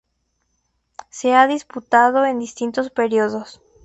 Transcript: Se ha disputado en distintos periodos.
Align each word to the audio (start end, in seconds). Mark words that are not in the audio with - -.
Se 1.11 1.35
ha 1.35 1.45
disputado 1.45 2.25
en 2.25 2.39
distintos 2.39 2.89
periodos. 2.89 3.61